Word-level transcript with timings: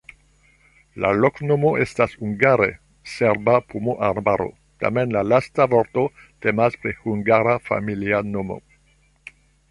La 1.03 1.09
loknomo 1.23 1.71
estas 1.83 2.13
hungare: 2.21 2.69
serba-pomoarbaro, 3.15 4.47
tamen 4.83 5.13
la 5.17 5.23
lasta 5.33 5.67
vorto 5.75 6.05
temas 6.45 6.79
pri 6.85 6.95
hungara 7.03 7.55
familia 7.69 8.23
nomo. 8.31 8.59